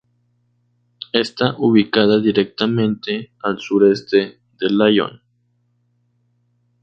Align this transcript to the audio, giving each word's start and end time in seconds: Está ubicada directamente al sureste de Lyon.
Está 1.13 1.53
ubicada 1.59 2.19
directamente 2.19 3.33
al 3.43 3.59
sureste 3.59 4.39
de 4.59 4.69
Lyon. 4.71 5.21